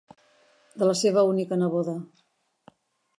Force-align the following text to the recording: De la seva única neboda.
De 0.83 0.87
la 0.91 0.95
seva 1.01 1.23
única 1.33 1.59
neboda. 1.65 1.95